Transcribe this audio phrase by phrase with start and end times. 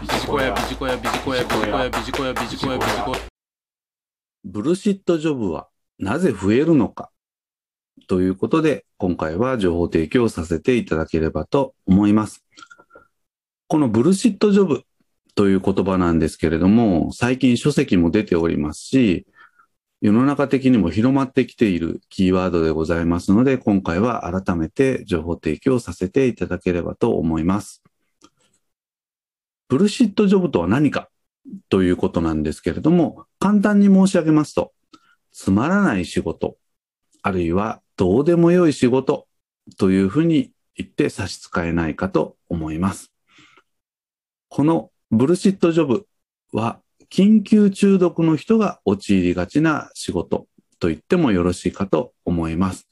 [0.00, 3.18] ビジコヤビジコヤビジコヤビジコヤビジコヤビジコヤビジコヤ
[4.42, 7.10] ブルシットジョブはなぜ増えるのか？
[8.08, 12.42] ということで、今回は情報提供させていただければと思います。
[13.68, 14.84] このブルシットジョブ
[15.34, 19.26] という言葉なんですけれども、最近書籍も出ておりますし、
[20.00, 27.82] 世の中的にも広まってきているキーワードでございますので、今回は改めて情報提供させていただければと思います。
[29.70, 31.08] ブルシットジョブとは何か
[31.68, 34.72] ということなんですけれども、簡単に申し上げますと、
[35.30, 36.56] つまらない仕事、
[37.22, 39.28] あるいはどうでもよい仕事
[39.78, 43.12] というふうに言って差し支えないかと思います。
[44.48, 46.06] このブルシットジョブ
[46.52, 50.48] は緊急中毒の人が陥りがちな仕事
[50.80, 52.88] と言ってもよろしいかと思います。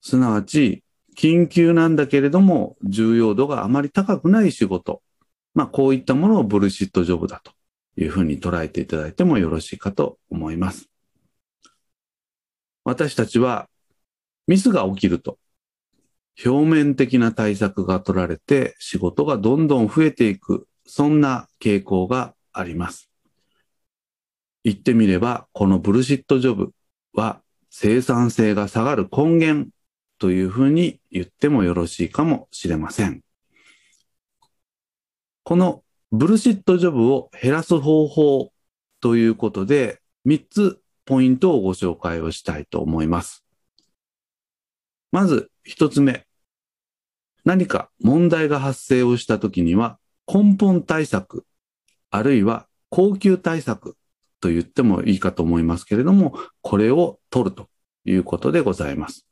[0.00, 0.82] すなわち、
[1.14, 5.02] 緊急なんだけれども重要度があまり高くない仕事。
[5.54, 7.52] まあこういったものをブルシットジョブだと
[7.96, 10.90] いうふうに捉えていただいてもよろしいかと思います。
[12.84, 13.68] 私たちは
[14.46, 15.38] ミスが起きると
[16.44, 23.10] 表面的な対策が取られて仕事がどんどん増えていく、そんな傾向があります。
[24.64, 26.72] 言ってみれば、このブルシットジョブ
[27.12, 29.68] は生産性が下がる根源
[30.18, 33.23] というふうに言ってもよろしいかもしれません。
[35.44, 38.50] このブルシットジョブを減らす方法
[39.00, 43.44] ということで、3つポイントをご紹介をしたいと思います。
[45.12, 46.24] まず1つ目。
[47.44, 51.44] 何か問題が発生をしたときには根本対策、
[52.10, 53.98] あるいは高級対策
[54.40, 57.68] と言ってもいいかと思いますけれども、これを取ると
[58.06, 59.26] いうことでございます。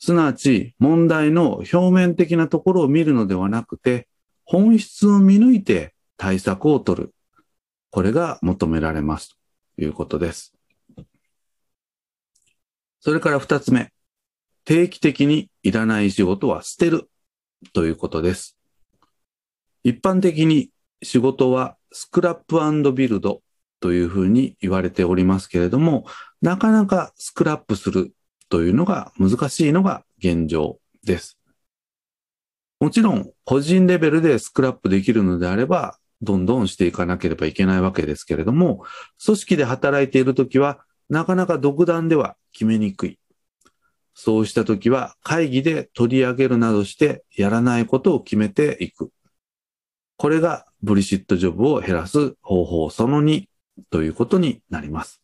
[0.00, 4.08] すなわち問題の表面的なところを見るのではなくて、
[4.46, 7.14] 本質を見抜いて対策を取る。
[7.90, 9.36] これが求められます
[9.76, 10.54] ということです。
[13.00, 13.92] それから二つ目。
[14.64, 17.08] 定期的にいらない仕事は捨てる
[17.72, 18.56] ということです。
[19.84, 20.70] 一般的に
[21.02, 23.42] 仕事はスクラップビルド
[23.80, 26.06] というふうに言われておりますけれども、
[26.40, 28.12] なかなかスクラップする
[28.48, 31.35] というのが難しいのが現状です。
[32.78, 38.84] もちろん個人レベルでスクラップできるのであれば、どんどんしていかなければいけないわけですけれども、
[39.24, 43.18] 組織で働いているときは、なかなか独断では決めにくい。
[44.18, 49.10] そうしたときは会議で取り上げるなどしてやらないことを決めていく。
[50.16, 53.44] これがブリシットジョブを減らす方法その2
[53.90, 55.22] ということになります。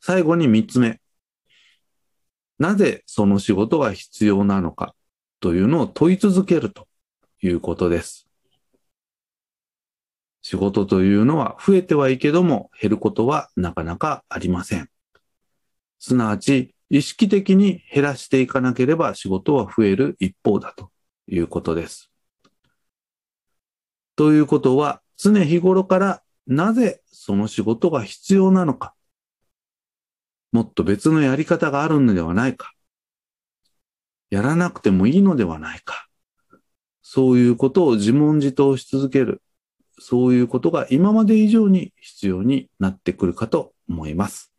[0.00, 1.00] 最後に3つ目。
[2.58, 4.94] なぜその仕事が必要なのか
[5.46, 6.88] というのを問い続けると
[7.40, 8.26] いうことです。
[10.42, 14.90] 仕事というのは増えてはいいけども減ることはなかなかありません。
[16.00, 20.90] すなわち意識的に減らしていかなければ仕事は増える一方だと
[21.28, 22.10] いうことです。
[24.16, 28.94] ということは常日頃からなぜその仕事が必要なのか、
[30.50, 32.72] もっと別のやり方があるのではないか、
[34.36, 36.08] やらなくてもいいのではないか、
[37.00, 39.40] そういうことを自問自答し続ける、
[39.98, 44.52] そういうことが今まで以上に必要になってくるかと思います。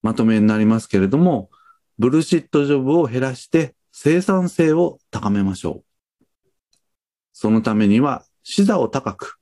[0.00, 1.50] まとめになりますけれども、
[1.98, 6.24] ブルシットジョブを減らして生産性を高めましょう。
[7.34, 9.36] そのためには、視座を高く、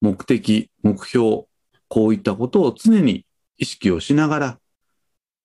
[0.00, 1.44] 目的、目標、
[1.86, 3.24] こういったことを常に
[3.56, 4.58] 意識をしながら、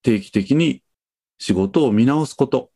[0.01, 0.81] 定期的に
[1.39, 2.71] 仕事を見直すこと。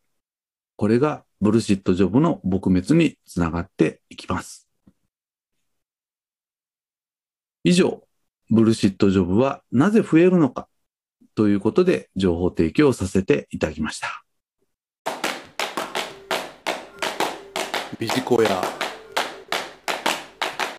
[0.75, 4.67] これがブルシットジョブの撲滅につながっていきます。
[7.63, 8.03] 以上、
[8.49, 10.67] ブルシットジョブはなぜ増えるのか
[11.35, 14.23] ということで情報提供させていただきました。
[17.99, 18.63] ビジコヤ